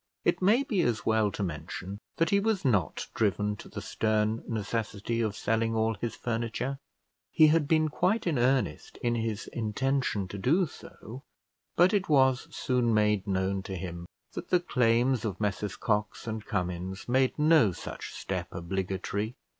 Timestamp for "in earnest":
8.25-8.97